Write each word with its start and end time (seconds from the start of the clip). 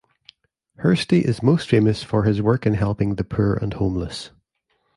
Hursti 0.79 1.21
is 1.21 1.43
most 1.43 1.69
famous 1.69 2.01
for 2.01 2.23
his 2.23 2.41
work 2.41 2.65
in 2.65 2.73
helping 2.73 3.13
the 3.17 3.23
poor 3.23 3.53
and 3.53 3.71
homeless. 3.75 4.31